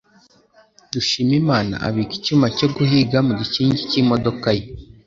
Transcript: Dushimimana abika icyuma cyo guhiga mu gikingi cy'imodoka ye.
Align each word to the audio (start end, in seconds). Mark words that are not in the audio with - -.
Dushimimana 0.93 1.75
abika 1.87 2.13
icyuma 2.19 2.47
cyo 2.57 2.67
guhiga 2.75 3.17
mu 3.27 3.33
gikingi 3.39 3.79
cy'imodoka 3.89 4.47
ye. 4.57 4.63